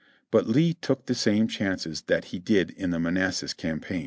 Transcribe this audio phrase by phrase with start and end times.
[0.31, 3.99] But Lee took the same chances that he did in the Manassas campaign.